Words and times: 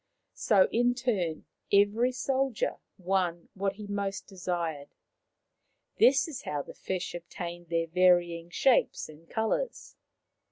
So, 0.33 0.67
in 0.71 0.95
turn, 0.95 1.45
every 1.71 2.11
soldier 2.11 2.77
won 2.97 3.49
what 3.53 3.73
he 3.73 3.85
most 3.85 4.25
desired. 4.25 4.95
This 5.99 6.27
is 6.27 6.41
how 6.41 6.63
the 6.63 6.73
fish 6.73 7.13
obtained 7.13 7.69
their 7.69 7.85
varying 7.85 8.49
shapes 8.49 9.07
and 9.09 9.29
colours. 9.29 9.95